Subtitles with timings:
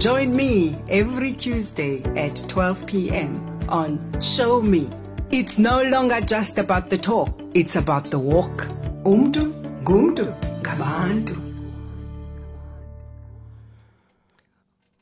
[0.00, 3.36] Join me every Tuesday at 12 p.m.
[3.68, 4.88] on Show Me.
[5.30, 8.66] It's no longer just about the talk, it's about the walk.
[9.04, 9.52] Umdu,
[9.84, 10.32] gumdu,
[10.62, 11.36] gabantu.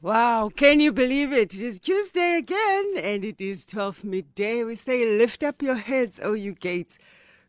[0.02, 1.54] Wow, can you believe it?
[1.54, 4.64] It is Tuesday again and it is 12 midday.
[4.64, 6.98] We say, Lift up your heads, O you gates.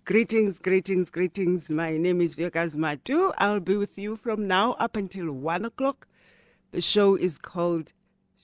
[0.05, 1.71] Greetings, greetings, greetings.
[1.71, 3.33] My name is Vuyokazi Matu.
[3.39, 6.05] I'll be with you from now up until 1 o'clock.
[6.71, 7.93] The show is called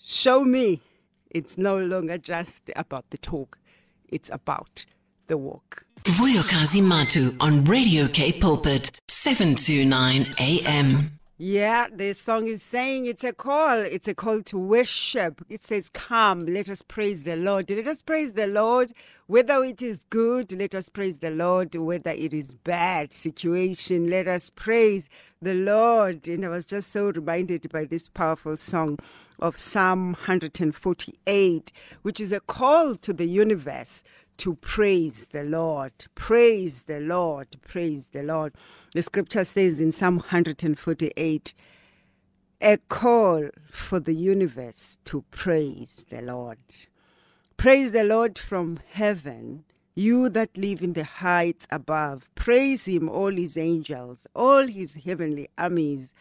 [0.03, 0.81] Show Me.
[1.29, 3.57] It's no longer just about the talk,
[4.07, 4.85] it's about
[5.27, 5.85] the walk.
[6.04, 11.15] Vuyokazi Matu on Radio K Pulpit, 7 to 9 a.m.
[11.38, 13.80] Yeah, the song is saying it's a call.
[13.80, 15.44] It's a call to worship.
[15.50, 17.70] It says, Come, let us praise the Lord.
[17.70, 18.94] Let us praise the Lord.
[19.28, 21.76] Whether it is good, let us praise the Lord.
[21.76, 25.10] Whether it is bad situation, let us praise
[25.41, 26.26] the Lord.
[26.30, 28.98] And I was just so reminded by this powerful song
[29.38, 34.04] of Psalm 148, which is a call to the universe
[34.38, 35.94] to praise the Lord.
[36.16, 37.48] Praise the Lord.
[37.68, 38.54] Praise the Lord.
[38.94, 41.54] The scripture says in Psalm 148
[42.62, 46.58] a call for the universe to praise the Lord.
[47.58, 52.30] Praise the Lord from heaven, you that live in the heights above.
[52.36, 56.13] Praise him, all his angels, all his heavenly armies.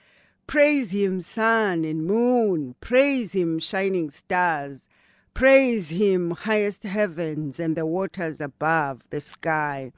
[0.47, 2.75] Praise him, sun and moon.
[2.81, 4.87] Praise him, shining stars.
[5.35, 9.91] Praise him, highest heavens and the waters above the sky.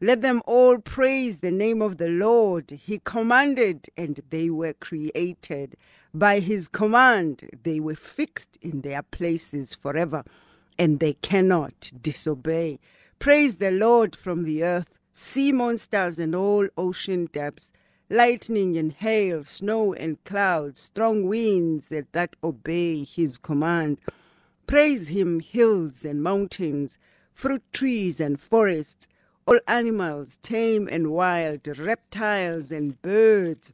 [0.00, 2.72] Let them all praise the name of the Lord.
[2.72, 5.76] He commanded, and they were created.
[6.12, 10.24] By his command, they were fixed in their places forever,
[10.76, 12.80] and they cannot disobey.
[13.20, 17.70] Praise the Lord from the earth, sea monsters and all ocean depths,
[18.08, 23.98] lightning and hail, snow and clouds, strong winds that obey his command.
[24.70, 26.96] Praise him, hills and mountains,
[27.34, 29.08] fruit trees and forests,
[29.44, 33.72] all animals, tame and wild, reptiles and birds.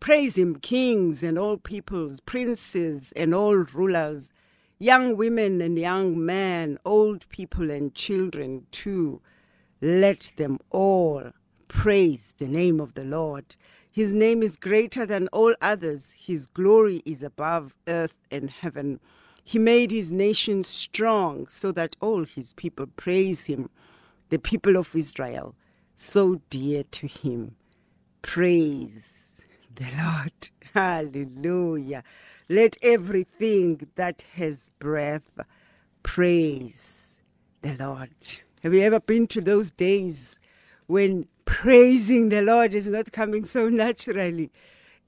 [0.00, 4.32] Praise him, kings and all peoples, princes and all rulers,
[4.80, 9.20] young women and young men, old people and children too.
[9.80, 11.30] Let them all
[11.68, 13.54] praise the name of the Lord.
[13.88, 16.12] His name is greater than all others.
[16.18, 18.98] His glory is above earth and heaven.
[19.50, 23.68] He made his nation strong so that all his people praise him,
[24.28, 25.56] the people of Israel,
[25.96, 27.56] so dear to him.
[28.22, 29.44] Praise
[29.74, 30.50] the Lord.
[30.72, 32.04] Hallelujah.
[32.48, 35.40] Let everything that has breath
[36.04, 37.20] praise
[37.62, 38.14] the Lord.
[38.62, 40.38] Have you ever been to those days
[40.86, 44.52] when praising the Lord is not coming so naturally?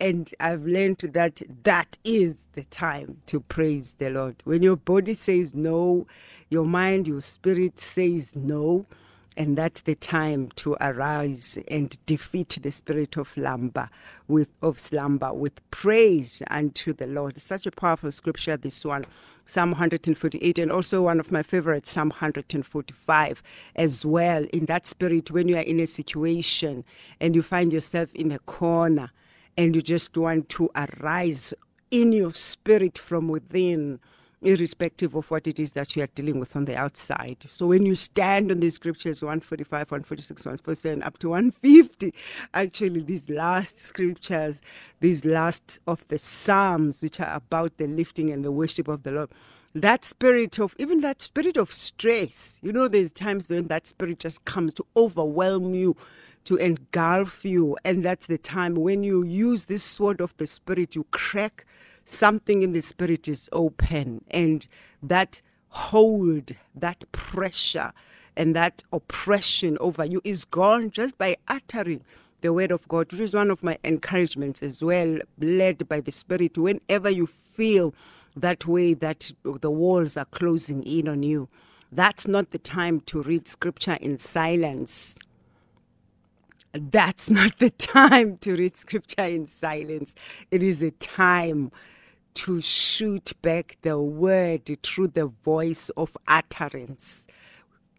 [0.03, 4.35] And I've learned that that is the time to praise the Lord.
[4.43, 6.09] When your body says no,
[6.51, 8.85] your mind, your spirit says no,
[9.37, 13.91] and that's the time to arise and defeat the spirit of slumber
[14.27, 17.41] with of slumber with praise unto the Lord.
[17.41, 19.05] Such a powerful scripture, this one.
[19.47, 23.43] Psalm 148, and also one of my favorites, Psalm 145,
[23.77, 24.45] as well.
[24.53, 26.84] In that spirit, when you are in a situation
[27.21, 29.13] and you find yourself in a corner,
[29.57, 31.55] and you just want to arise
[31.91, 34.01] in your spirit from within,
[34.41, 37.45] irrespective of what it is that you are dealing with on the outside.
[37.49, 42.15] So when you stand on these scriptures, 145, 146, 147, up to 150,
[42.55, 44.61] actually these last scriptures,
[45.01, 49.13] these last of the Psalms, which are about the lifting and the worship of the
[49.13, 49.31] Lord,
[49.75, 54.19] that spirit of even that spirit of stress you know there's times when that spirit
[54.19, 55.97] just comes to overwhelm you
[56.44, 57.77] to engulf you.
[57.84, 61.65] And that's the time when you use this sword of the Spirit, you crack
[62.04, 64.24] something in the Spirit is open.
[64.30, 64.66] And
[65.03, 67.92] that hold, that pressure,
[68.36, 72.03] and that oppression over you is gone just by uttering
[72.41, 76.12] the word of God, which is one of my encouragements as well, led by the
[76.12, 76.59] Spirit.
[76.59, 77.95] Whenever you feel
[78.34, 81.48] that way, that the walls are closing in on you,
[81.91, 85.15] that's not the time to read scripture in silence
[86.74, 90.15] that's not the time to read scripture in silence.
[90.51, 91.71] It is a time
[92.34, 97.27] to shoot back the word through the voice of utterance.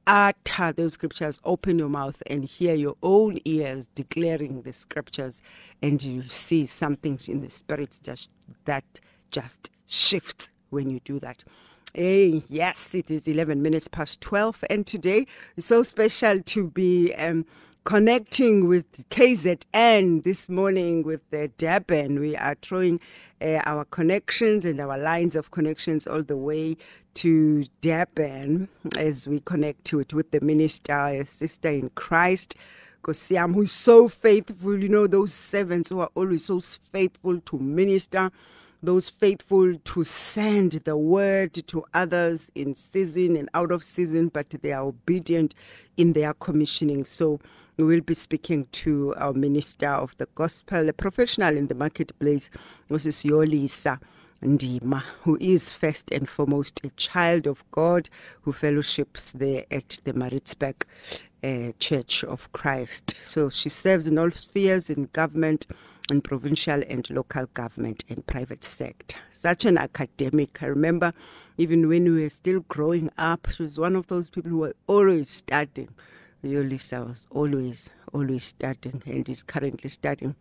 [0.07, 5.41] Utter those scriptures, open your mouth and hear your own ears declaring the scriptures,
[5.81, 8.29] and you see something in the spirit just
[8.65, 8.83] that
[9.31, 11.43] just shifts when you do that.
[11.93, 17.13] Hey, yes, it is 11 minutes past 12, and today is so special to be
[17.13, 17.45] um,
[17.83, 22.19] connecting with KZN this morning with the Durban.
[22.19, 23.01] We are throwing
[23.41, 26.77] uh, our connections and our lines of connections all the way
[27.15, 32.55] to Durban as we connect to it with the minister, a sister in Christ.
[33.03, 38.31] Kosiam, who's so faithful, you know, those servants who are always so faithful to minister
[38.83, 44.49] those faithful to send the word to others in season and out of season, but
[44.49, 45.55] they are obedient
[45.95, 47.05] in their commissioning.
[47.05, 47.39] So
[47.77, 52.49] we will be speaking to our minister of the gospel, a professional in the marketplace,
[52.89, 53.99] Moses Yolisa.
[54.43, 58.09] Ndima, who is first and foremost a child of God
[58.41, 60.85] who fellowships there at the Maritzburg
[61.41, 63.15] uh, Church of Christ.
[63.23, 65.65] So she serves in all spheres in government,
[66.11, 69.17] in provincial and local government and private sector.
[69.31, 70.61] Such an academic.
[70.61, 71.13] I remember
[71.57, 74.75] even when we were still growing up, she was one of those people who were
[74.87, 75.89] always studying.
[76.43, 80.35] Yolisa was always, always studying and is currently studying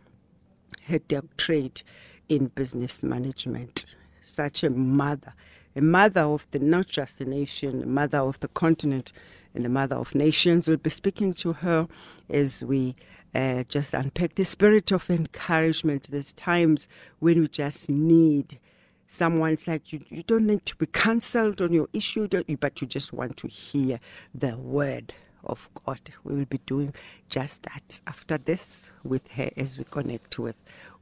[0.89, 1.83] her doctorate
[2.29, 3.87] in business management.
[4.25, 5.35] Such a mother,
[5.77, 9.13] a mother of the not just the nation, a mother of the continent,
[9.55, 10.67] and the mother of nations.
[10.67, 11.89] We'll be speaking to her
[12.29, 12.97] as we
[13.35, 16.09] uh, just unpack the spirit of encouragement.
[16.11, 16.87] There's times
[17.19, 18.59] when we just need
[19.07, 19.53] someone.
[19.53, 22.29] It's like you, you don't need to be counseled on your issue,
[22.61, 24.01] but you just want to hear
[24.35, 25.15] the word
[25.45, 26.01] of God.
[26.25, 26.95] We will be doing
[27.29, 30.57] just that after this with her as we connect with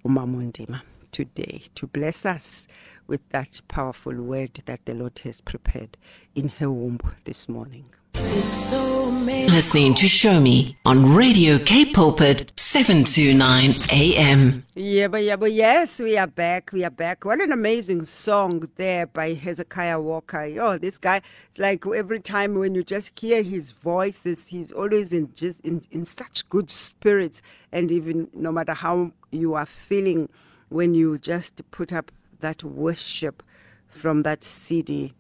[0.05, 0.82] Umamundima
[1.12, 2.67] today to bless us
[3.06, 5.96] with that powerful word that the Lord has prepared
[6.35, 7.87] in her womb this morning.
[8.15, 14.65] Listening to Show Me on Radio K Pulpit 729 AM.
[14.75, 16.71] Yeah, but yeah, but yes, we are back.
[16.73, 17.25] We are back.
[17.25, 20.43] What an amazing song there by Hezekiah Walker.
[20.61, 25.13] Oh, this guy, it's like every time when you just hear his voice, he's always
[25.13, 27.43] in just in, in such good spirits.
[27.73, 30.29] And even no matter how you are feeling
[30.69, 33.43] when you just put up that worship
[33.89, 35.13] from that CD,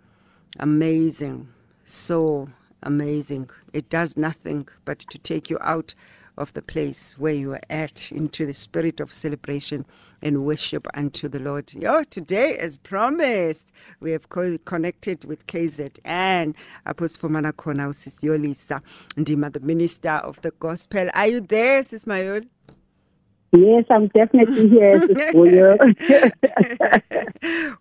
[0.58, 1.48] amazing.
[1.84, 2.48] So
[2.82, 3.50] amazing.
[3.72, 5.94] It does nothing but to take you out
[6.38, 9.84] of the place where you are at into the spirit of celebration
[10.22, 11.72] and worship unto the Lord.
[11.86, 16.56] Oh, today, as promised, we have co- connected with KZ and
[16.86, 17.88] Apostle Manakona
[18.22, 18.80] Yolisa
[19.16, 21.08] Ndima, the minister of the gospel.
[21.14, 22.46] Are you there, Sis Mayol?
[23.52, 25.76] Yes, I'm definitely here for you.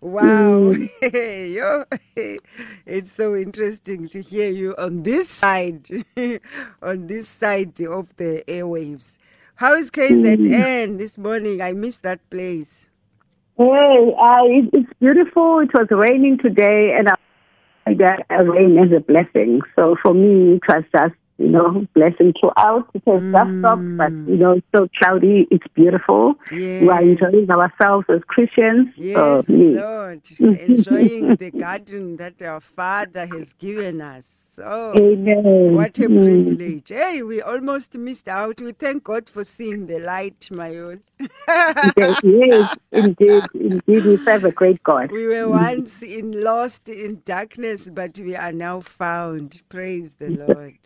[0.00, 0.70] wow.
[1.02, 1.84] Yo,
[2.86, 5.86] it's so interesting to hear you on this side,
[6.82, 9.18] on this side of the airwaves.
[9.54, 10.98] How is KZN mm.
[10.98, 11.60] this morning?
[11.60, 12.88] I missed that place.
[13.56, 15.60] Hey, uh, it, it's beautiful.
[15.60, 17.10] It was raining today, and
[17.86, 19.60] I got a rain as a blessing.
[19.76, 22.90] So for me, it was just you know, blessing throughout.
[22.92, 23.60] It has mm.
[23.60, 25.48] stopped, but you know, it's so cloudy.
[25.50, 26.34] It's beautiful.
[26.52, 26.82] Yes.
[26.82, 28.88] We are enjoying ourselves as Christians.
[28.96, 34.50] Yes, so, Lord, enjoying the garden that our Father has given us.
[34.52, 35.74] So, Amen.
[35.74, 36.22] what a mm.
[36.22, 36.88] privilege!
[36.90, 38.60] Hey, we almost missed out.
[38.60, 41.00] We thank God for seeing the light, my own.
[41.48, 45.10] yes, indeed, indeed, we serve a great God.
[45.10, 49.62] We were once in lost in darkness, but we are now found.
[49.70, 50.76] Praise the Lord.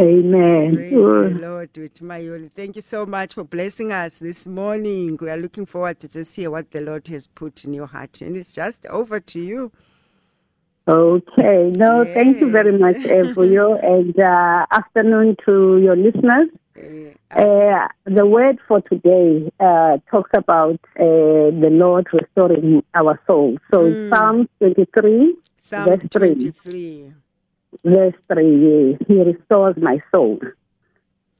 [0.00, 0.76] Amen.
[0.76, 2.50] Praise the Lord with Mayoli.
[2.56, 5.18] Thank you so much for blessing us this morning.
[5.20, 8.22] We are looking forward to just hear what the Lord has put in your heart.
[8.22, 9.72] And it's just over to you.
[10.88, 11.70] Okay.
[11.76, 12.14] No, yes.
[12.14, 12.96] thank you very much,
[13.34, 16.48] for you and uh, afternoon to your listeners.
[17.30, 23.58] Uh, the word for today uh, talks about uh, the Lord restoring our souls.
[23.70, 24.08] So mm.
[24.08, 26.52] Psalm 23, Psalm verse 3.
[26.52, 27.12] 23
[27.84, 30.40] verse 3, He restores my soul.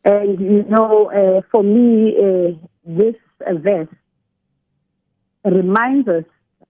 [0.04, 3.88] And you know, uh, for me, uh, this uh, verse
[5.44, 6.24] reminds us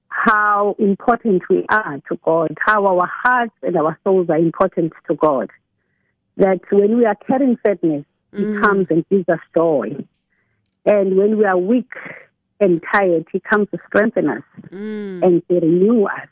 [0.08, 5.14] how important we are to God, how our hearts and our souls are important to
[5.14, 5.50] God.
[6.36, 8.38] That when we are carrying sadness, mm.
[8.38, 10.04] He comes and gives us joy.
[10.84, 11.92] And when we are weak
[12.58, 15.24] and tired, He comes to strengthen us mm.
[15.24, 16.28] and to renew us.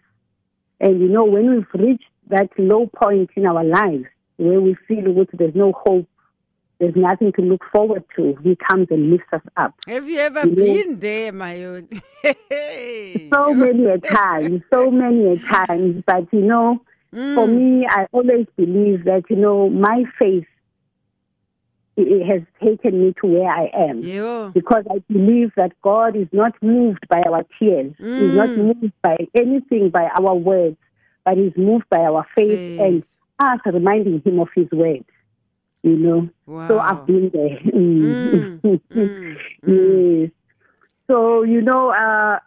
[0.80, 4.04] And you know, when we've reached that low point in our lives
[4.36, 6.06] where we feel that there's no hope
[6.80, 9.74] there's nothing to look forward to, He comes and lifts us up.
[9.88, 11.88] Have you ever You know- been there, my own?
[13.34, 16.02] So many a times, so many a times.
[16.06, 16.80] But you know,
[17.10, 17.56] for Mm.
[17.56, 20.46] me, I always believe that you know my faith
[21.96, 24.02] it has taken me to where I am.
[24.02, 24.50] Yo.
[24.54, 27.92] because I believe that God is not moved by our tears.
[27.98, 28.66] He's not Mm.
[28.80, 30.76] moved by anything by our words,
[31.28, 33.02] but He's moved by our faith, and
[33.38, 35.04] us reminding Him of His word.
[35.82, 36.68] You know, Wow.
[36.68, 37.58] so I've been there.
[37.72, 38.60] Mm.
[38.62, 40.22] Mm, mm, mm.
[40.22, 40.30] yes.
[41.06, 42.38] So you know, uh,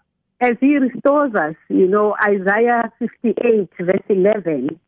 [0.42, 4.80] as He restores us, you know, Isaiah fifty-eight verse eleven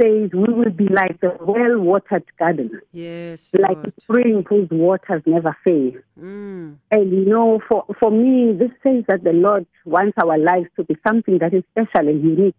[0.00, 3.50] says, "We will be like the well-watered garden." Yes.
[3.58, 3.92] Like Lord.
[3.96, 5.92] a spring whose waters never fail.
[6.20, 6.76] Mm.
[6.90, 10.84] And you know, for, for me, this says that the Lord wants our lives to
[10.84, 12.54] be something that is special and unique.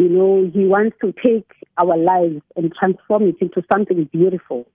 [0.00, 4.66] You know, He wants to take our lives and transform it into something beautiful.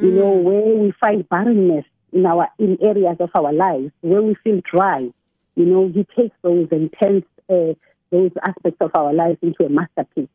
[0.00, 0.44] You know, Mm.
[0.48, 5.00] where we find barrenness in our in areas of our lives, where we feel dry.
[5.56, 7.74] You know, He takes those and turns uh,
[8.12, 10.28] those aspects of our lives into a masterpiece.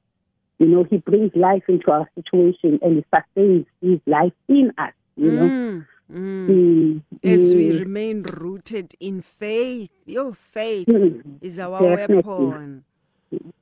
[0.59, 4.93] You know, He brings life into our situation and He sustains His life in us.
[5.15, 5.50] You know.
[5.50, 6.47] Mm, mm.
[6.50, 7.79] Mm, As we mm.
[7.79, 12.23] remain rooted in faith, your faith Mm, is our Definitely.
[12.47, 12.83] weapon.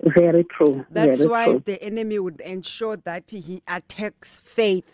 [0.03, 0.85] Very true.
[0.89, 1.63] That's very why true.
[1.65, 4.85] the enemy would ensure that he attacks faith.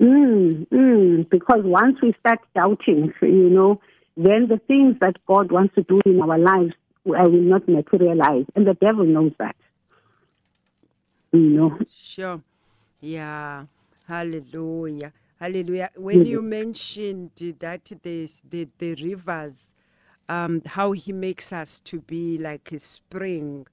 [0.00, 3.80] Mm, mm, because once we start doubting, you know,
[4.16, 6.72] then the things that God wants to do in our lives
[7.04, 9.56] will not materialize, and the devil knows that.
[11.32, 11.78] You know.
[11.96, 12.40] Sure.
[13.00, 13.66] Yeah.
[14.06, 15.12] Hallelujah.
[15.38, 15.90] Hallelujah.
[15.96, 16.26] When Mhm.
[16.26, 17.30] you mentioned
[17.60, 19.68] that there's the, the rivers,
[20.28, 23.66] um, how he makes us to be like a spring.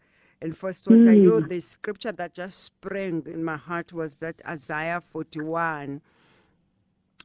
[0.46, 1.50] And first what I know, Mm.
[1.50, 6.02] the scripture that just sprang in my heart was that Isaiah 41.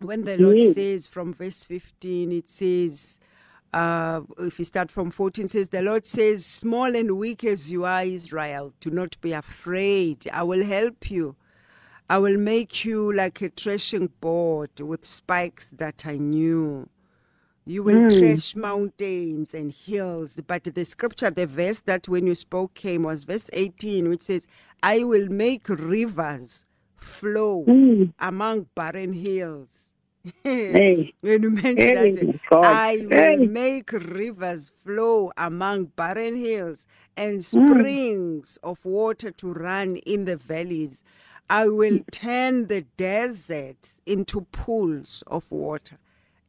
[0.01, 0.75] When the Lord Yes.
[0.75, 3.21] says from verse 15, it says,
[3.75, 7.85] uh, if you start from 14, says, The Lord says, Small and weak as you
[7.85, 10.27] are, Israel, do not be afraid.
[10.33, 11.37] I will help you.
[12.09, 16.89] I will make you like a threshing board with spikes that I knew.
[17.71, 18.09] You will Mm.
[18.09, 20.41] thresh mountains and hills.
[20.47, 24.49] But the scripture, the verse that when you spoke came was verse 18, which says,
[24.83, 28.15] I will make rivers flow Mm.
[28.21, 29.93] among barren hills.
[30.45, 31.15] Hey.
[31.23, 32.83] When you mention Hey, that, God.
[32.85, 33.39] I will Hey.
[33.39, 36.87] make rivers flow among barren hills
[37.17, 37.99] and Mm.
[37.99, 41.05] springs of water to run in the valleys.
[41.51, 45.99] I will turn the desert into pools of water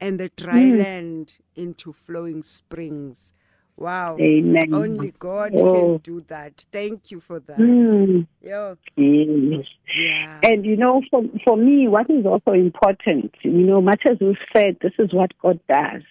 [0.01, 0.83] and the dry Mm.
[0.83, 3.33] land into flowing springs.
[3.77, 4.17] Wow.
[4.19, 4.73] Amen.
[4.73, 5.73] Only God Oh.
[5.73, 6.65] can do that.
[6.71, 7.57] Thank you for that.
[7.57, 8.75] Mm, Yeah.
[8.97, 9.65] yes.
[9.95, 10.39] Yeah.
[10.43, 14.35] And you know, for for me, what is also important, you know, much as we've
[14.53, 16.03] said, this is what God does,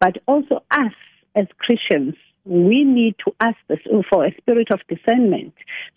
[0.00, 0.92] but also us
[1.34, 2.14] as Christians,
[2.44, 5.54] we need to ask this for a spirit of discernment,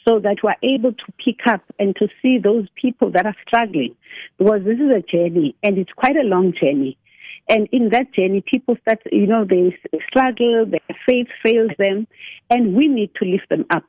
[0.08, 3.96] so that we're able to pick up and to see those people that are struggling,
[4.38, 6.98] because this is a journey and it's quite a long journey.
[7.50, 9.76] And in that journey, people start, you know, they
[10.08, 12.08] struggle, their faith fails them,
[12.50, 13.86] and we need to lift them up.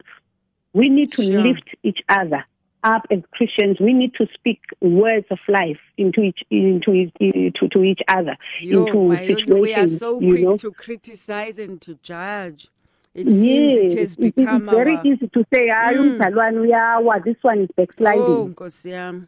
[0.73, 1.43] We need to Sure.
[1.43, 2.45] lift each other
[2.83, 3.79] up as Christians.
[3.79, 7.13] We need to speak words of life into each into each,
[7.57, 9.61] to, to each other, Yo, into situations.
[9.61, 10.57] we are so you quick know.
[10.57, 12.69] to criticize and to judge.
[13.13, 15.05] It seems yes, it has it is become very our.
[15.07, 17.25] easy to say, "Ah, Mm.
[17.25, 18.55] this one is backsliding." Oh.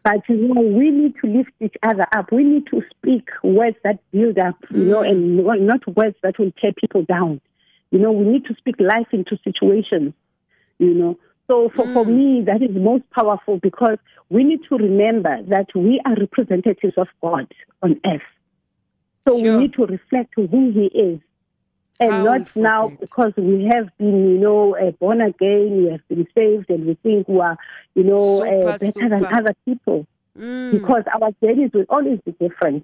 [0.03, 2.31] But you know, we need to lift each other up.
[2.31, 5.09] We need to speak words that build up, you know, Mm.
[5.09, 7.41] and not words that will tear people down.
[7.91, 10.13] You know, we need to speak life into situations,
[10.79, 11.17] you know.
[11.47, 12.15] So for, for Mm.
[12.15, 13.97] me, that is most powerful because
[14.29, 17.47] we need to remember that we are representatives of God
[17.81, 18.21] on earth.
[19.27, 19.57] So Sure.
[19.57, 21.19] we need to reflect who He is.
[21.99, 22.99] And How not now forget.
[23.01, 26.95] because we have been, you know, uh, born again, we have been saved, and we
[26.95, 27.57] think we are,
[27.95, 30.05] you know, uh, Super, better than other people
[30.37, 30.71] Mm.
[30.71, 32.83] because our journeys will always be different.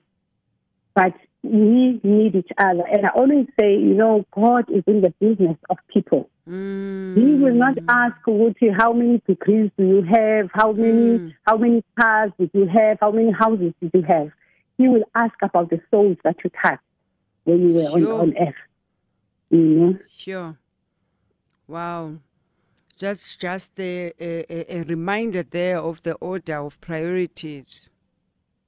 [0.94, 2.84] But we need each other.
[2.86, 6.30] And I always say, you know, God is in the business of people.
[6.48, 7.16] Mm.
[7.18, 10.52] He will not ask Wuti, how many degrees do you have?
[10.54, 11.34] How many Mm.
[11.48, 13.00] how many cars did you have?
[13.02, 14.30] How many houses did you have?
[14.78, 16.84] He will ask about the souls that you touched
[17.46, 18.14] when you were Sure.
[18.22, 18.56] on, on earth.
[19.50, 20.00] You know?
[20.16, 20.58] Sure.
[21.68, 22.16] Wow.
[22.98, 27.90] Just just a, a, a- reminder there of the order of priorities.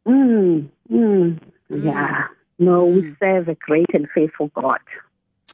[0.07, 2.27] Mm, mm, Yeah.
[2.59, 3.17] No, we Mm.
[3.19, 4.79] serve a great and faithful God.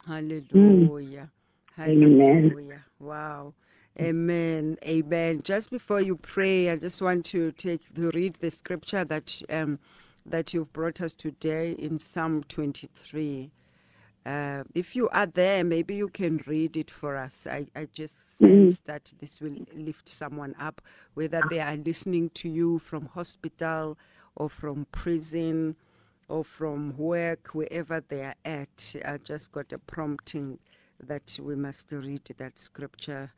[0.05, 1.31] Hallelujah.
[1.79, 2.19] Amen.
[2.49, 2.83] Hallelujah.
[2.99, 3.53] Wow.
[3.99, 4.77] Amen.
[4.85, 5.41] Amen.
[5.43, 9.79] Just before you pray, I just want to take to read the scripture that um,
[10.25, 13.51] that you've brought us today in Psalm 23.
[14.27, 17.47] Uh, if you are there, maybe you can read it for us.
[17.49, 20.81] I, I just sense that this will lift someone up,
[21.13, 23.97] whether they are listening to you from hospital
[24.35, 25.77] or from prison
[26.27, 28.95] or from work, wherever they are at.
[29.05, 30.59] I just got a prompting
[31.01, 33.31] that we must read that scripture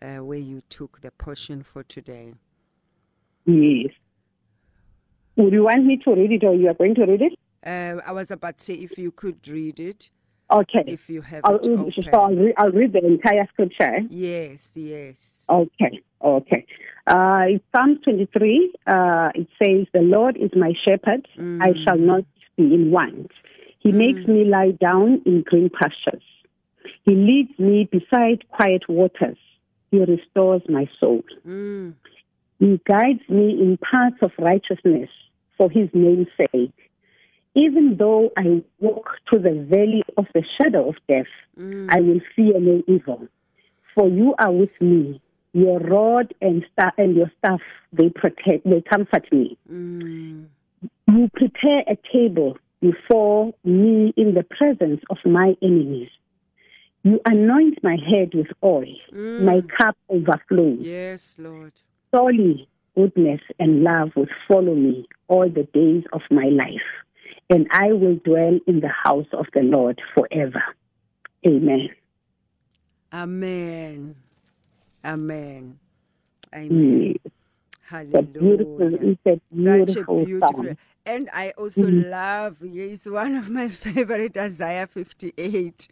[0.00, 2.32] uh, where you took the portion for today.
[3.44, 3.92] Yes.
[5.36, 7.32] Would you want me to read it or you are going to read it?
[7.62, 10.08] Uh, I was about to say if you could read it,
[10.50, 10.84] Okay.
[10.86, 13.98] if you have I'll, it so I'll, re- I'll read the entire scripture.
[14.08, 15.44] Yes, yes.
[15.48, 16.66] Okay, okay.
[17.06, 22.24] Uh, Psalm 23, uh, it says, The Lord is my shepherd, I shall not
[22.56, 23.30] be in want.
[23.80, 26.22] He makes me lie down in green pastures.
[27.04, 29.38] He leads me beside quiet waters.
[29.90, 31.22] He restores my soul.
[31.46, 31.94] Mm,
[32.58, 35.08] He guides me in paths of righteousness
[35.56, 36.74] for his name's sake.
[37.54, 41.26] Even though I walk through the valley of the shadow of death,
[41.58, 43.26] I will fear no evil.
[43.94, 45.20] For you are with me.
[45.52, 47.60] Your rod and staff and your staff
[47.92, 49.58] they protect they comfort me.
[49.70, 50.46] mm,
[51.08, 56.08] You prepare a table before me in the presence of my enemies.
[57.02, 58.94] You anoint my head with oil.
[59.12, 60.78] My cup overflows.
[60.82, 61.72] yes, Lord.
[62.14, 66.88] Surely goodness and love will follow me all the days of my life,
[67.50, 70.62] and I will dwell in the house of the Lord forever.
[71.46, 71.90] Amen.
[73.12, 74.16] Amen.
[75.04, 75.78] Amen.
[76.54, 77.16] Amen.
[78.12, 79.00] It's a beautiful, Hallelujah.
[79.02, 80.48] it's a Such a beautiful beautiful.
[80.54, 80.76] song.
[81.06, 85.88] And I also love, it's one of my favorite, Isaiah 58.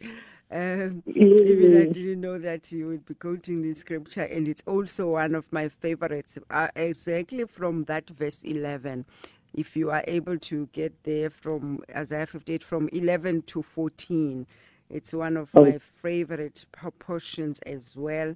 [0.51, 1.03] Um,
[1.43, 5.35] even I didn't know that you would be quoting this scripture, and it's also one
[5.35, 9.05] of my favorites, uh, exactly from that verse 11.
[9.53, 14.45] If you are able to get there from Isaiah 58, from 11 to 14,
[14.89, 15.65] it's one of Oh.
[15.65, 18.35] my favorite po- portions as well.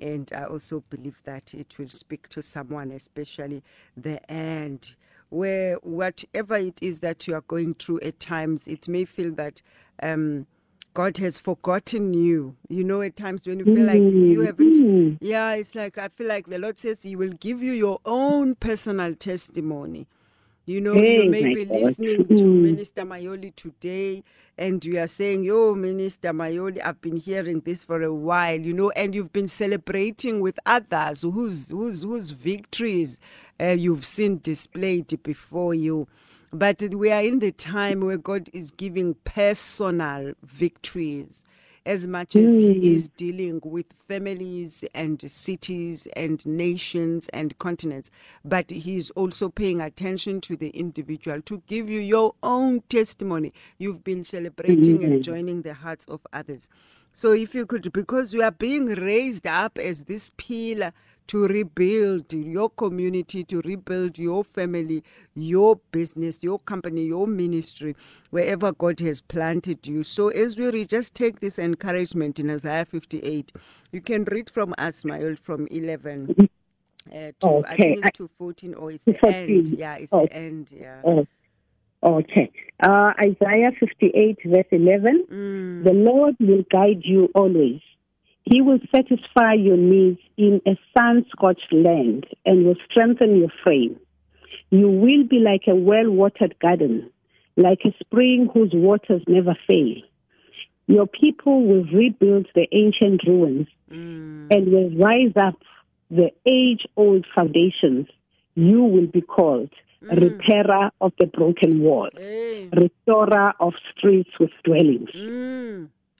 [0.00, 3.62] And I also believe that it will speak to someone, especially
[3.96, 4.94] the end,
[5.28, 9.60] where whatever it is that you are going through at times, it may feel that
[10.02, 10.46] um,
[10.94, 12.56] God has forgotten you.
[12.68, 16.26] You know, at times when you feel like you haven't, yeah, it's like I feel
[16.28, 20.06] like the Lord says He will give you your own personal testimony.
[20.66, 21.80] You know, you may be God.
[21.80, 22.44] listening to.
[22.46, 24.22] Minister Mayoli today,
[24.56, 28.72] and you are saying, Yo, Minister Mayoli, I've been hearing this for a while, you
[28.72, 33.18] know, and you've been celebrating with others whose whose whose victories
[33.60, 36.06] uh, you've seen displayed before you.
[36.52, 41.44] But we are in the time where God is giving personal victories
[41.84, 42.94] as much as he mm.
[42.94, 48.10] is dealing with families and cities and nations and continents,
[48.44, 53.52] but he is also paying attention to the individual to give you your own testimony.
[53.78, 55.22] You've been celebrating and mm-hmm.
[55.22, 56.68] joining the hearts of others.
[57.14, 60.94] So, if you could, because you are being raised up as this pillar
[61.28, 65.02] to rebuild your community, to rebuild your family,
[65.34, 67.96] your business, your company, your ministry,
[68.30, 70.02] wherever God has planted you.
[70.02, 73.52] So, as we read, just take this encouragement in Isaiah 58.
[73.92, 77.30] You can read from us, Mayol, from 11 uh, to,
[77.66, 79.34] I Okay, think it's to 14 or it's the 14.
[79.58, 79.78] end.
[79.78, 80.26] Yeah, it's Oh.
[80.26, 80.72] the end.
[80.72, 81.02] Yeah.
[81.04, 81.26] Oh,
[82.04, 82.50] okay.
[82.82, 85.24] Uh, Isaiah 58, verse 11.
[85.30, 87.80] Mm, The Lord will guide you always.
[88.44, 93.98] He will satisfy your needs in a sun scorched land and will strengthen your frame.
[94.70, 97.10] You will be like a well watered garden,
[97.56, 99.96] like a spring whose waters never fail.
[100.86, 105.58] Your people will rebuild the ancient ruins mm, and will rise up
[106.10, 108.08] the age old foundations.
[108.54, 109.70] You will be called
[110.02, 115.10] repairer of the broken wall, hey, restorer of streets with dwellings.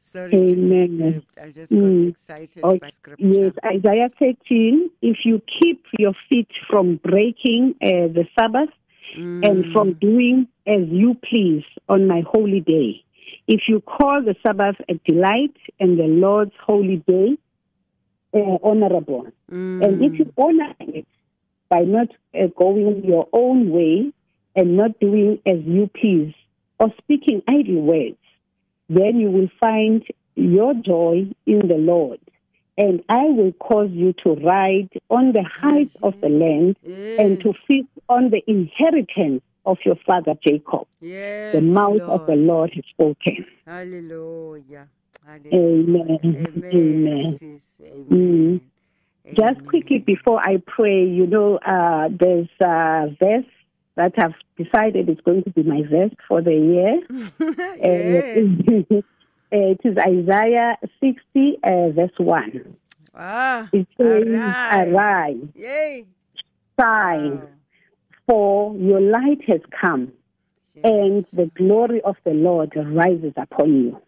[0.00, 1.22] Sorry Amen.
[1.40, 2.08] I just got Mm.
[2.08, 2.80] excited Okay.
[2.80, 3.18] by scripture.
[3.18, 4.90] Yes, Isaiah 13.
[5.02, 8.70] If you keep your feet from breaking uh, the Sabbath
[9.42, 13.04] and from doing as you please on my holy day,
[13.46, 17.36] if you call the Sabbath a delight and the Lord's holy day
[18.34, 21.06] uh, honorable, and if you honor it
[21.68, 24.12] by not uh, going your own way
[24.54, 26.34] and not doing as you please
[26.78, 28.16] or speaking idle words,
[28.88, 32.20] then you will find your joy in the Lord.
[32.76, 36.76] And I will cause you to ride on the heights of the land
[37.18, 40.86] and to feast on the inheritance of your father Jacob.
[41.00, 42.38] yes, The mouth of the Lord.
[42.38, 43.46] Lord has spoken.
[43.66, 44.88] Hallelujah.
[45.26, 46.18] Hallelujah.
[46.24, 46.72] Amen.
[46.74, 47.38] Amen.
[47.38, 47.62] sis.
[47.80, 48.60] Amen.
[49.34, 53.44] Just quickly before I pray, you know, uh, there's a verse
[53.94, 57.00] that I've decided is going to be my verse for the year.
[57.78, 59.04] yes.
[59.54, 62.74] It is Isaiah 60, uh, verse 1.
[63.14, 64.88] Ah, It says, arise.
[64.88, 66.06] Arise, Yay.
[66.80, 67.48] shine, Wow.
[68.26, 70.10] for your light has come,
[70.82, 74.00] and the glory of the Lord rises upon you.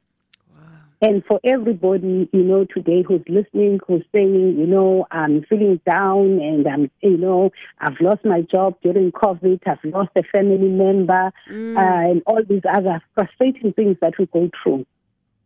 [1.04, 6.40] And for everybody, you know, today who's listening, who's saying, you know, I'm feeling down
[6.40, 11.30] and I'm, you know, I've lost my job during COVID, I've lost a family member,
[11.50, 11.76] Mm.
[11.76, 14.86] uh, and all these other frustrating things that we go through.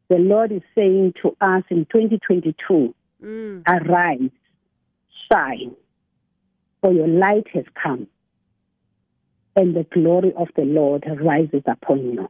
[0.09, 3.62] The Lord is saying to us in 2022, Mm.
[3.66, 4.31] arise,
[5.29, 5.75] shine,
[6.81, 8.07] for your light has come,
[9.57, 12.29] and the glory of the Lord rises upon you.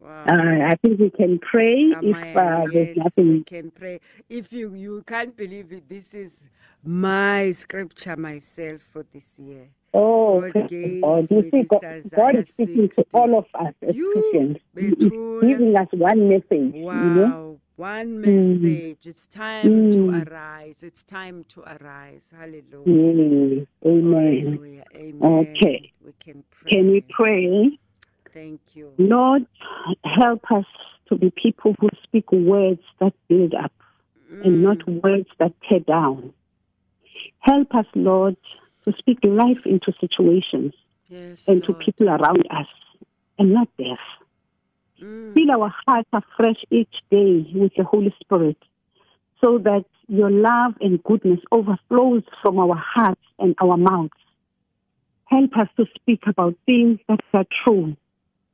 [0.00, 0.24] Wow.
[0.28, 2.36] Uh, I think we can pray if Amen.
[2.36, 4.00] uh, there's yes, we can pray.
[4.28, 6.44] If you you can't believe it, this is
[6.84, 9.68] my scripture myself for this year.
[9.94, 11.28] Oh, God praise gave God.
[11.30, 14.58] You see, God, God is speaking to all of us as You, Christians.
[14.76, 16.44] He is giving us one message.
[16.50, 17.26] You know?
[17.26, 17.56] Wow.
[17.76, 18.98] One message.
[19.06, 20.28] It's time to Mm.
[20.30, 20.82] arise.
[20.82, 22.30] It's time to arise.
[22.36, 22.66] Hallelujah.
[22.84, 23.66] Yes.
[23.86, 24.44] Amen.
[24.44, 24.84] Hallelujah.
[24.94, 25.56] Amen.
[25.56, 25.92] Okay.
[26.04, 26.72] We can pray.
[26.72, 27.78] Can we pray?
[28.32, 28.92] Thank you.
[28.98, 29.46] Lord,
[30.04, 30.66] help us
[31.08, 33.72] to be people who speak words that build up
[34.30, 36.32] and not words that tear down.
[37.40, 38.36] Help us, Lord,
[38.84, 40.74] to speak life into situations
[41.08, 41.48] Yes.
[41.48, 42.66] and to people around us
[43.38, 43.96] and not death.
[45.00, 45.32] Mm.
[45.32, 48.58] Fill our hearts afresh each day with the Holy Spirit
[49.42, 54.10] so that your love and goodness overflows from our hearts and our mouths.
[55.26, 57.96] Help us to speak about things that are true,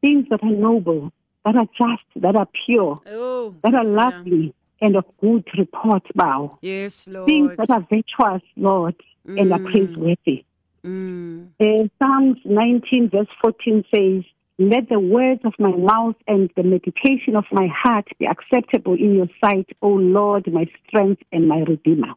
[0.05, 1.13] things that are noble,
[1.45, 3.55] that are just, that are pure, Oh.
[3.63, 4.03] that are yes, yeah.
[4.05, 6.59] lovely, and of good report, bow.
[6.61, 7.27] Yes, Lord.
[7.27, 9.71] Things that are virtuous, Lord, and are Mm.
[9.73, 10.45] praiseworthy.
[10.85, 11.49] Mm.
[11.59, 14.23] Uh, Psalms 19, verse 14 says,
[14.59, 19.15] Let the words of my mouth and the meditation of my heart be acceptable in
[19.19, 22.13] your sight, O Lord, my strength and my redeemer.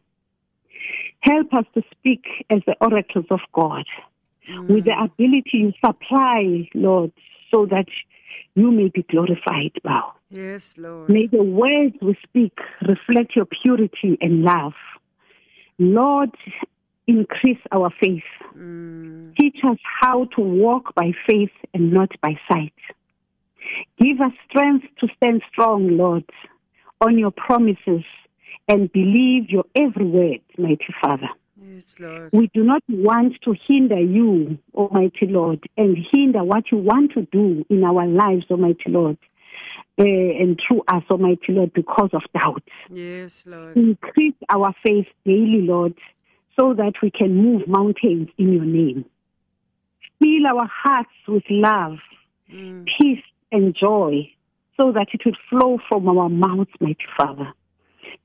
[1.20, 3.84] Help us to speak as the oracles of God
[4.68, 7.12] with the ability you supply, Lord,
[7.50, 7.86] so that
[8.54, 10.12] you may be glorified, bow.
[10.30, 11.08] Yes, Lord.
[11.08, 14.74] May the words we speak reflect your purity and love.
[15.78, 16.30] Lord,
[17.06, 18.22] increase our faith.
[18.56, 19.34] Mm.
[19.36, 22.74] Teach us how to walk by faith and not by sight.
[23.98, 26.24] Give us strength to stand strong, Lord,
[27.00, 28.04] on your promises
[28.68, 31.28] and believe your every word, mighty Father.
[31.78, 32.30] Yes, Lord.
[32.32, 37.22] We do not want to hinder you, Almighty Lord, and hinder what you want to
[37.30, 39.16] do in our lives, Almighty Lord,
[39.96, 42.64] uh, and through us, Almighty Lord, because of doubt.
[42.90, 43.76] Yes, Lord.
[43.76, 45.94] Increase our faith daily, Lord,
[46.58, 49.04] so that we can move mountains in your name.
[50.18, 51.98] Fill our hearts with love,
[52.52, 52.86] Mm.
[52.98, 54.28] peace, and joy,
[54.76, 57.52] so that it will flow from our mouths, mighty Father.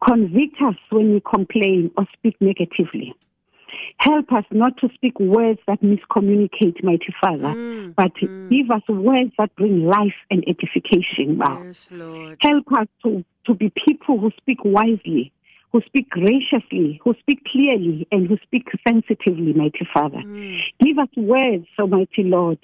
[0.03, 3.13] Convict us when we complain or speak negatively.
[3.97, 8.49] Help us not to speak words that miscommunicate, mighty Father, Mm, but mm.
[8.49, 11.37] give us words that bring life and edification.
[11.37, 11.63] Wow.
[11.65, 12.37] Yes, Lord.
[12.41, 15.31] Help us to, to be people who speak wisely,
[15.71, 20.17] who speak graciously, who speak clearly, and who speak sensitively, mighty Father.
[20.17, 20.59] Mm.
[20.79, 22.59] Give us words, Almighty Lord,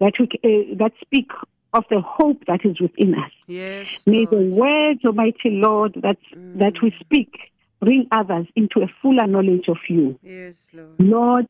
[0.00, 1.30] that, we, uh, that speak
[1.72, 3.30] of the hope that is within us.
[3.46, 6.18] Yes, May the words, Almighty Lord, that,
[6.56, 10.18] that we speak bring others into a fuller knowledge of you.
[10.22, 11.00] Yes, Lord.
[11.00, 11.46] Lord,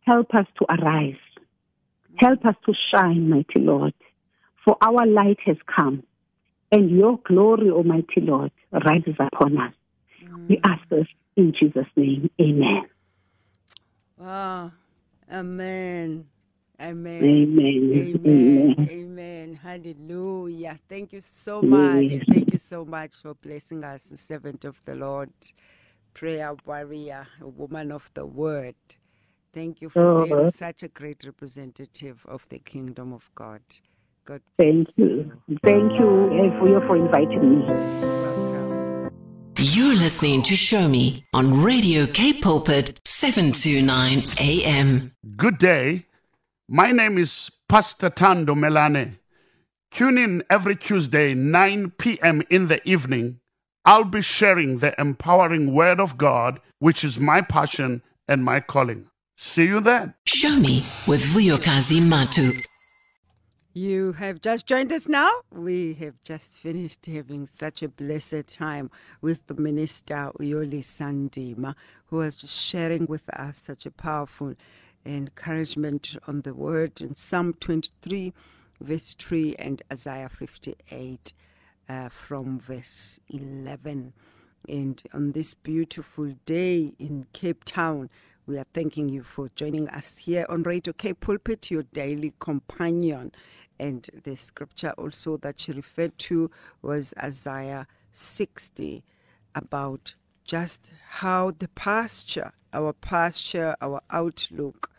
[0.00, 1.14] help us to arise.
[2.16, 3.92] Help us to shine, mighty Lord,
[4.64, 6.02] for our light has come,
[6.72, 9.74] and your glory, Almighty Lord, rises upon us.
[10.48, 10.60] We mm.
[10.64, 12.30] ask this in Jesus' name.
[12.40, 12.86] Amen.
[14.18, 14.72] Wow.
[15.30, 16.26] Amen.
[16.80, 17.24] Amen.
[17.24, 17.90] Amen.
[17.94, 18.20] Amen.
[18.26, 18.88] Amen.
[18.90, 19.58] Amen.
[19.62, 20.78] Hallelujah.
[20.88, 22.04] Thank you so much.
[22.04, 22.22] Yes.
[22.28, 25.30] Thank you so much for blessing us, the servant of the Lord,
[26.12, 28.74] prayer warrior, woman of the word.
[29.54, 30.50] Thank you for being Oh.
[30.50, 33.62] such a great representative of the kingdom of God.
[34.26, 35.32] God Thank bless you.
[35.62, 36.08] Thank you
[36.52, 37.66] uh, for, you for inviting me.
[37.66, 39.10] Welcome.
[39.58, 45.12] You're listening to Show Me on Radio K Pulpit 729 AM.
[45.36, 46.04] Good day.
[46.68, 49.18] My name is Pastor Tando Melane.
[49.92, 52.42] Tune in every Tuesday, 9 p.m.
[52.50, 53.38] in the evening.
[53.84, 59.08] I'll be sharing the empowering Word of God, which is my passion and my calling.
[59.36, 60.14] See you then.
[60.26, 62.60] Show Me with Vuyokazi Matu.
[63.72, 65.30] You have just joined us now.
[65.52, 71.74] We have just finished having such a blessed time with the minister Uyolisa Ndima,
[72.06, 74.54] who was just sharing with us such a powerful
[75.06, 78.32] encouragement on the word in Psalm 23,
[78.80, 81.32] verse 3, and Isaiah 58
[81.88, 84.12] uh, from verse 11.
[84.68, 88.10] And on this beautiful day in Cape Town,
[88.46, 93.32] we are thanking you for joining us here on Radio Cape Pulpit, your daily companion.
[93.78, 96.50] And the scripture also that she referred to
[96.82, 99.04] was Isaiah 60
[99.54, 100.14] about
[100.44, 104.90] just how the pasture, our pasture, our outlook,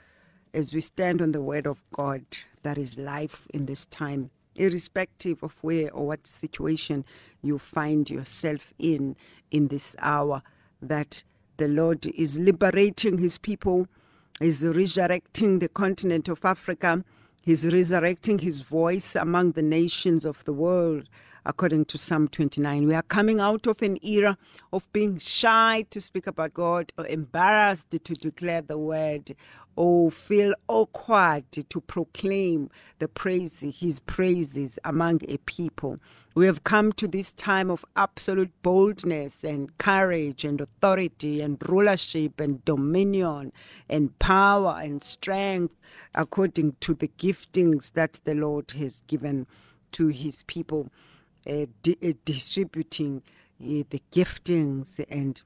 [0.57, 2.25] as we stand on the word of God,
[2.63, 7.05] that is life in this time, irrespective of where or what situation
[7.43, 9.15] you find yourself in
[9.51, 10.41] in this hour,
[10.81, 11.23] that
[11.57, 13.87] the Lord is liberating his people,
[14.41, 17.03] is resurrecting the continent of Africa
[17.47, 21.07] He's resurrecting his voice among the nations of the world,
[21.47, 22.87] according to Psalm 29.
[22.87, 24.37] We are coming out of an era
[24.73, 29.33] of being shy to speak about God or embarrassed to declare the word
[29.77, 35.99] or feel awkward to proclaim the praise, his praises among a people.
[36.35, 42.41] We have come to this time of absolute boldness and courage and authority and rulership
[42.41, 43.53] and dominion
[43.87, 45.75] and power and strength
[46.13, 49.47] according to the giftings that the Lord has given
[49.93, 50.89] to his people,
[51.83, 53.23] di- uh, distributing
[53.61, 55.41] uh, the giftings and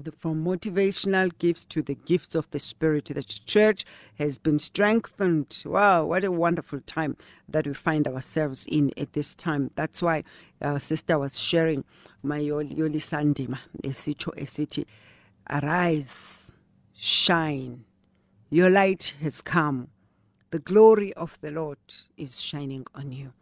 [0.00, 3.06] the, from motivational gifts to the gifts of the Spirit.
[3.06, 3.84] The church
[4.18, 5.62] has been strengthened.
[5.66, 7.16] Wow, what a wonderful time
[7.48, 9.70] that we find ourselves in at this time.
[9.76, 10.24] That's why
[10.62, 11.84] our sister was sharing
[12.22, 14.84] my Yolisa Ndima, esicho esiti,
[15.50, 16.52] arise,
[16.94, 17.84] shine,
[18.50, 19.88] your light has come.
[20.50, 21.78] The glory of the Lord
[22.16, 23.34] is shining on you.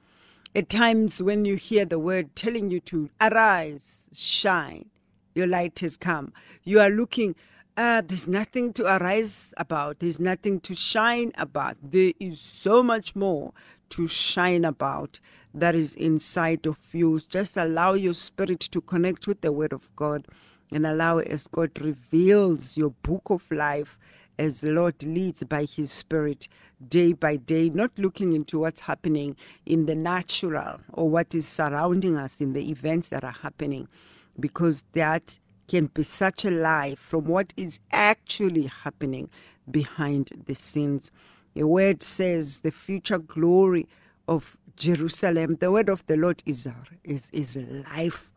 [0.57, 4.87] At times when you hear the word telling you to arise, shine,
[5.35, 6.33] your light has come.
[6.65, 7.35] You are looking,
[7.77, 11.77] uh, there's nothing to arise about, there's nothing to shine about.
[11.83, 13.53] There is so much more
[13.91, 15.21] to shine about
[15.53, 17.21] that is inside of you.
[17.29, 20.27] Just allow your spirit to connect with the Word of God
[20.73, 23.99] and allow as God reveals your book of life
[24.39, 26.49] as Lord leads by His Spirit
[26.89, 32.17] day by day, not looking into what's happening in the natural or what is surrounding
[32.17, 33.89] us in the events that are happening,
[34.39, 39.29] because that can be such a lie from what is actually happening
[39.71, 41.11] behind the scenes.
[41.55, 43.89] The word says the future glory
[44.29, 46.69] of Jerusalem, the word of the Lord is,
[47.03, 48.31] is, is life.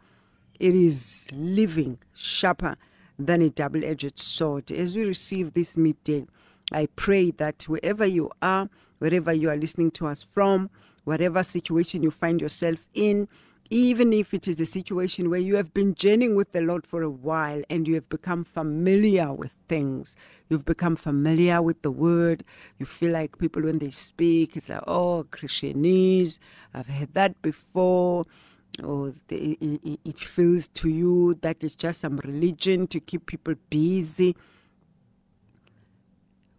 [0.60, 2.78] It is living, sharper
[3.20, 4.72] than a double edged sword.
[4.72, 6.26] As we receive this midday,
[6.72, 10.70] I pray that wherever you are, wherever you are listening to us from,
[11.04, 13.28] whatever situation you find yourself in,
[13.72, 17.04] even if it is a situation where you have been journeying with the Lord for
[17.04, 20.16] a while and you have become familiar with things,
[20.50, 22.44] you've become familiar with the word,
[22.80, 26.40] you feel like people when they speak, it's like, oh, Christianese,
[26.74, 28.26] I've heard that before.
[28.84, 34.36] Or it, it feels to you that it's just some religion to keep people busy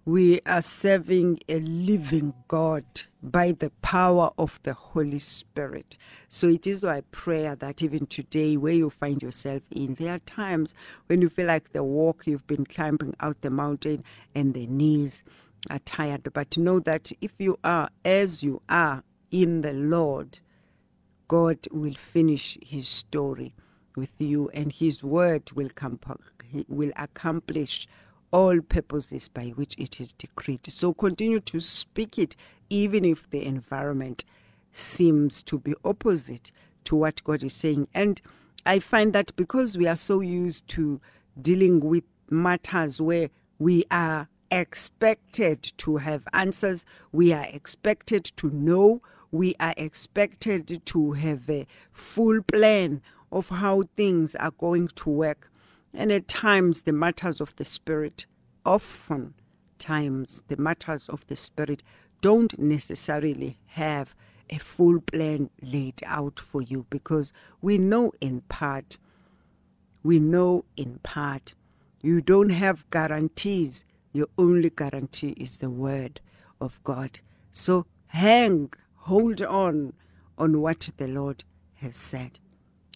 [0.07, 2.85] we are serving a living God
[3.23, 5.97] by the power of the Holy Spirit.
[6.29, 10.21] So it is my prayer that even today, where you find yourself in, there are
[10.21, 10.75] times
[11.07, 14.03] when you feel like the walk you've been climbing out the mountain
[14.35, 15.23] and the knees
[15.71, 16.29] are tired.
[16.33, 20.41] But know that if you are as you are in the Lord,
[21.31, 23.55] God will finish his story
[23.95, 25.71] with you and his word will,
[26.67, 27.87] will accomplish
[28.33, 30.67] all purposes by which it is decreed.
[30.67, 32.35] So continue to speak it,
[32.69, 34.25] even if the environment
[34.73, 36.51] seems to be opposite
[36.87, 37.87] to what God is saying.
[37.95, 38.21] And
[38.67, 41.01] I find that because we are so used to
[41.41, 49.01] dealing with matters where we are expected to have answers, we are expected to know,
[49.33, 55.51] we are expected to have a full plan of how things are going to work.
[55.95, 58.27] And at times, the matters of the Spirit,
[58.65, 59.35] often
[59.79, 61.83] times, the matters of the Spirit
[62.21, 64.15] don't necessarily have
[64.51, 68.99] a full plan laid out for you because we know in part.
[70.03, 71.55] We know in part.
[72.03, 73.85] You don't have guarantees.
[74.13, 76.21] Your only guarantee is the Word
[76.61, 77.21] of God.
[77.53, 78.73] So hang,
[79.11, 79.93] hold on
[80.39, 81.43] on what the Lord
[81.75, 82.39] has said.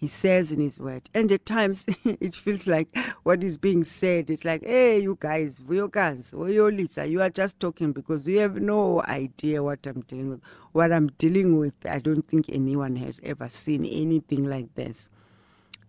[0.01, 1.11] He says in his word.
[1.13, 4.31] And at times it feels like what is being said.
[4.31, 8.61] It's like, hey, you guys, you guys, Lisa, you are just talking because you have
[8.61, 10.41] no idea what I'm dealing with.
[10.71, 15.09] What I'm dealing with, I don't think anyone has ever seen anything like this.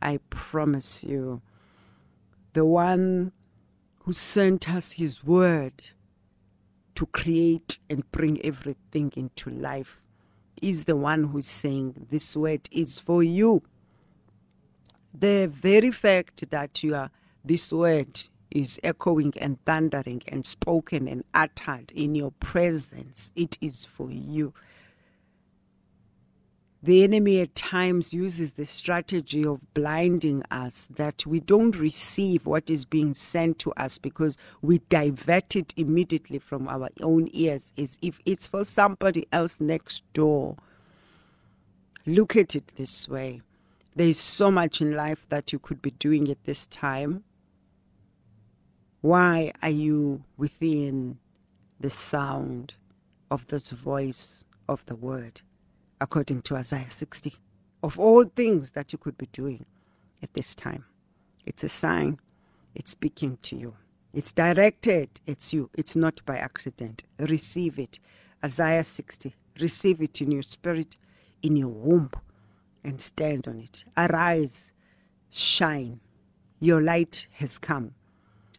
[0.01, 1.43] I promise you,
[2.53, 3.31] the one
[3.99, 5.83] who sent us his word
[6.95, 10.01] to create and bring everything into life
[10.61, 13.63] is the one who's saying this word is for you.
[15.13, 17.11] The very fact that you are
[17.43, 18.19] this word
[18.51, 24.53] is echoing and thundering and spoken and uttered in your presence, it is for you.
[26.85, 32.69] The enemy at times uses the strategy of blinding us that we don't receive what
[32.69, 37.97] is being sent to us because we divert it immediately from our own ears as
[38.03, 40.57] if it's for somebody else next door.
[42.05, 43.41] Look at it this way
[43.95, 47.23] there is so much in life that you could be doing at this time.
[49.01, 51.17] Why are you within
[51.79, 52.75] the sound
[53.31, 55.41] of this voice of the word?
[56.01, 57.35] According to Isaiah 60,
[57.83, 59.65] of all things that you could be doing
[60.21, 60.85] at this time.
[61.45, 62.19] It's a sign,
[62.73, 63.75] it's speaking to you.
[64.13, 65.69] It's directed, it's you.
[65.73, 67.03] It's not by accident.
[67.19, 67.99] Receive it.
[68.43, 69.35] Isaiah 60.
[69.59, 70.95] Receive it in your spirit,
[71.43, 72.11] in your womb,
[72.81, 73.83] and stand on it.
[73.97, 74.71] Arise,
[75.29, 75.99] shine.
[76.61, 77.93] Your light has come.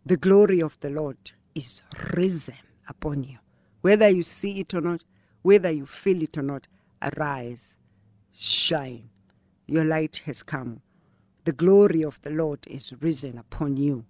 [0.05, 1.17] The glory of the Lord
[1.55, 1.81] is
[2.15, 2.55] risen
[2.87, 3.39] upon you.
[3.81, 5.05] Whether you see it or not,
[5.41, 6.67] whether you feel it or not,
[7.03, 7.77] Arise,
[8.33, 9.11] shine.
[9.67, 10.81] Your light has come.
[11.45, 14.05] The glory of the Lord is risen upon you.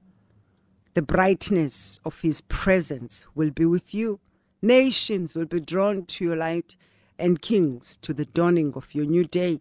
[0.95, 4.21] The brightness of his presence will be with you.
[4.63, 6.77] Nations will be drawn to your light,
[7.19, 9.61] and kings to the dawning of your new day.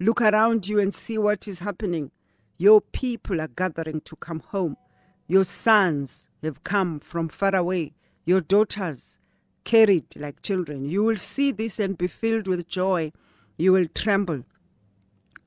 [0.00, 2.10] Look around you and see what is happening.
[2.56, 4.76] Your people are gathering to come home.
[5.26, 7.94] Your sons have come from far away.
[8.24, 9.18] Your daughters
[9.64, 10.84] carried like children.
[10.88, 13.12] You will see this and be filled with joy.
[13.56, 14.44] You will tremble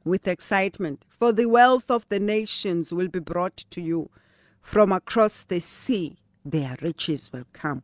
[0.03, 4.09] with excitement, for the wealth of the nations will be brought to you.
[4.61, 7.83] From across the sea, their riches will come.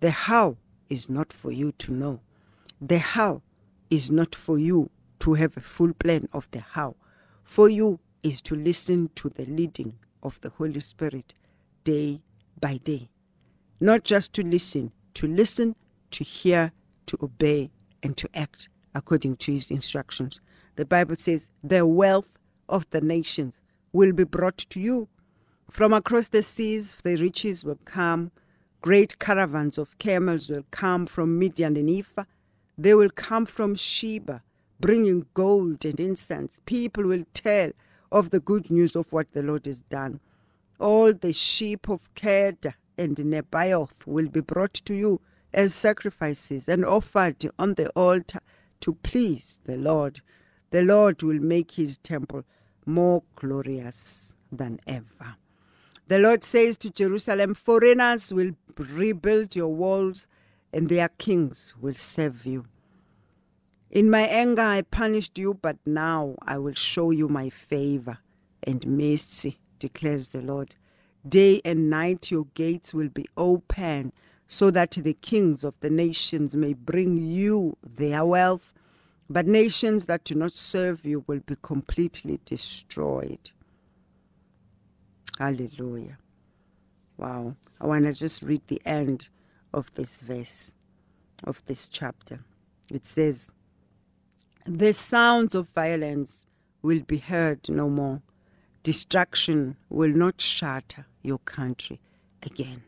[0.00, 0.56] The how
[0.88, 2.20] is not for you to know.
[2.80, 3.42] The how
[3.90, 6.96] is not for you to have a full plan of the how.
[7.42, 11.34] For you is to listen to the leading of the Holy Spirit
[11.84, 12.22] day
[12.60, 13.10] by day.
[13.80, 15.74] Not just to listen, to listen,
[16.12, 16.72] to hear,
[17.06, 17.70] to obey,
[18.02, 20.40] and to act according to his instructions.
[20.76, 22.28] The Bible says, The wealth
[22.68, 23.54] of the nations
[23.92, 25.08] will be brought to you.
[25.70, 28.30] From across the seas, the riches will come.
[28.80, 32.24] Great caravans of camels will come from Midian and Ephah.
[32.76, 34.42] They will come from Sheba,
[34.80, 36.60] bringing gold and incense.
[36.64, 37.72] People will tell
[38.12, 40.20] of the good news of what the Lord has done.
[40.78, 45.20] All the sheep of Kedar and Nebaioth will be brought to you
[45.54, 48.40] as sacrifices and offered on the altar
[48.80, 50.20] to please the Lord.
[50.70, 52.44] The Lord will make his temple
[52.84, 55.36] more glorious than ever.
[56.08, 60.26] The Lord says to Jerusalem, Foreigners will rebuild your walls,
[60.72, 62.66] and their kings will serve you.
[63.90, 68.18] In my anger I punished you, but now I will show you my favor
[68.62, 70.74] and mercy, declares the Lord.
[71.26, 74.12] Day and night your gates will be open,
[74.46, 78.72] so that the kings of the nations may bring you their wealth,
[79.28, 83.50] but nations that do not serve you will be completely destroyed.
[85.38, 86.18] Hallelujah.
[87.16, 87.56] Wow.
[87.80, 89.28] I want to just read the end
[89.74, 90.72] of this verse,
[91.44, 92.40] of this chapter.
[92.90, 93.52] It says,
[94.64, 96.46] The sounds of violence
[96.82, 98.22] will be heard no more
[98.88, 102.00] Destruction will not shatter your country
[102.42, 102.84] again.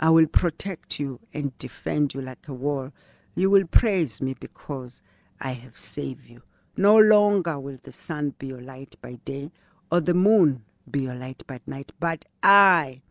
[0.00, 2.90] I will protect you and defend you like a wall.
[3.36, 5.00] You will praise me because
[5.40, 6.42] I have saved you.
[6.76, 9.52] No longer will the sun be your light by day
[9.92, 13.02] or the moon be your light by night, but I,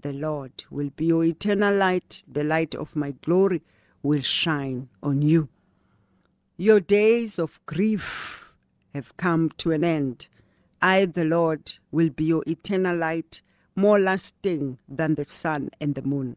[0.00, 2.24] the Lord, will be your eternal light.
[2.26, 3.60] The light of my glory
[4.02, 5.50] will shine on you.
[6.56, 8.54] Your days of grief
[8.94, 10.28] have come to an end.
[10.86, 13.40] I, the Lord, will be your eternal light,
[13.74, 16.36] more lasting than the sun and the moon.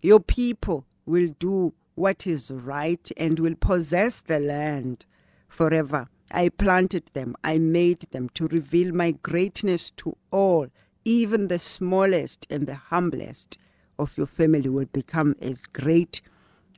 [0.00, 5.06] Your people will do what is right and will possess the land
[5.48, 6.08] forever.
[6.30, 10.68] I planted them, I made them to reveal my greatness to all,
[11.04, 13.58] even the smallest and the humblest
[13.98, 16.20] of your family will become as great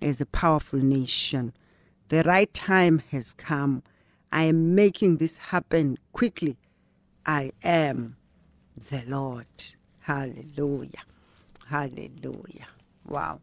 [0.00, 1.52] as a powerful nation.
[2.08, 3.82] The right time has come.
[4.32, 6.56] I am making this happen quickly.
[7.24, 8.16] I am
[8.90, 9.46] the Lord.
[10.00, 11.04] Hallelujah.
[11.68, 12.66] Hallelujah.
[13.06, 13.40] Wow.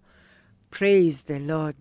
[0.70, 1.76] Praise the Lord.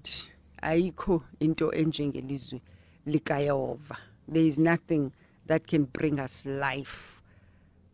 [0.63, 2.61] Ayikho into enjengelizwi
[3.07, 3.97] likayehova.
[4.27, 5.13] There is nothing
[5.47, 7.23] that can bring us life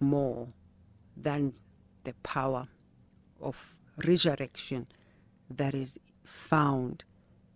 [0.00, 0.48] more
[1.16, 1.54] than
[2.04, 2.66] the power
[3.40, 4.86] of resurrection
[5.50, 7.04] that is found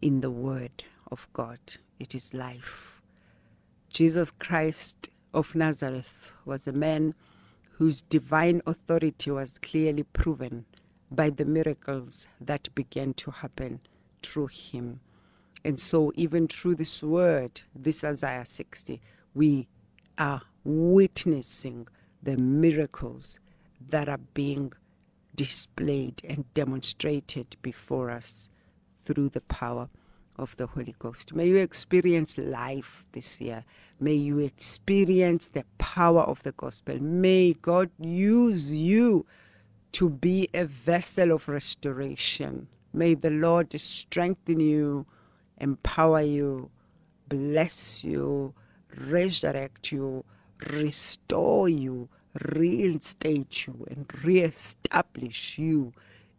[0.01, 1.59] in the Word of God.
[1.99, 3.01] It is life.
[3.91, 7.15] Jesus Christ of Nazareth was a man
[7.73, 10.65] whose divine authority was clearly proven
[11.11, 13.81] by the miracles that began to happen
[14.23, 15.01] through him.
[15.65, 19.01] And so, even through this word, this Isaiah 60,
[19.35, 19.69] we
[20.17, 21.89] are witnessing
[22.23, 23.39] the miracles
[23.81, 24.73] that are being
[25.35, 28.49] displayed and demonstrated before us
[29.05, 29.89] through the power
[30.39, 31.35] of the Holy Ghost.
[31.35, 33.65] May you experience life this year.
[34.01, 36.99] May you experience the power of the gospel.
[37.03, 39.27] May God use you
[39.93, 42.69] to be a vessel of restoration.
[42.93, 45.07] May the Lord strengthen you,
[45.59, 46.71] empower you,
[47.29, 48.55] bless you,
[48.97, 50.25] resurrect you,
[50.71, 52.09] restore you,
[52.53, 55.93] reinstate you, and reestablish you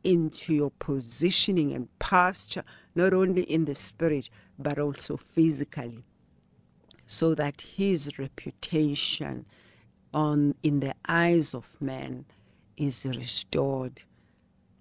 [0.04, 2.64] into your positioning and posture,
[2.95, 6.03] not only in the spirit, but also physically,
[7.05, 9.45] so that his reputation
[10.13, 12.25] on in the eyes of men
[12.77, 14.03] is restored.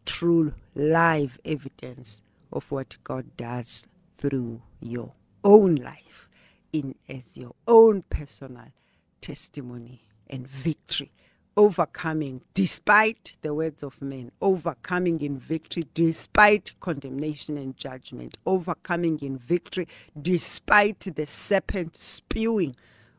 [0.06, 3.86] Through live evidence of what God does
[4.16, 5.12] through your
[5.44, 6.28] own life
[6.72, 8.72] in as your own personal
[9.20, 11.12] testimony and victory
[11.58, 19.36] overcoming despite the words of men, overcoming in victory despite condemnation and judgment, overcoming in
[19.36, 19.88] victory
[20.22, 22.76] despite the serpent spewing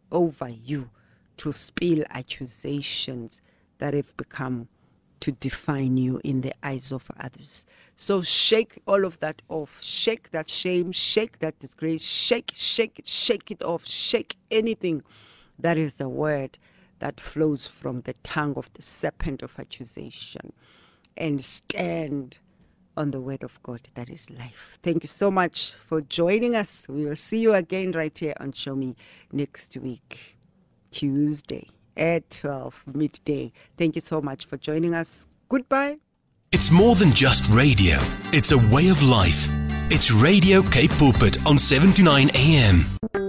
[0.10, 0.90] over you
[1.36, 3.42] to spill accusations
[3.80, 4.70] that have become
[5.20, 7.66] to define you in the eyes of others.
[7.98, 9.80] So shake all of that off.
[9.84, 15.04] Shake that shame, shake that disgrace, shake, shake, shake it off, shake anything
[15.60, 16.58] that is a word
[17.00, 20.54] that flows from the tongue of the serpent of accusation
[21.18, 22.38] and stand
[22.96, 24.78] on the word of God that is life.
[24.84, 26.86] Thank you so much for joining us.
[26.90, 28.96] We will see you again right here on Show Me
[29.32, 30.38] next week,
[30.92, 33.52] Tuesday at 12 midday.
[33.78, 35.26] Thank you so much for joining us.
[35.48, 35.98] Goodbye.
[36.52, 38.00] It's more than just radio,
[38.34, 39.48] it's a way of life.
[39.92, 43.29] It's Radio Cape Pulpit on 7 to 9 a.m.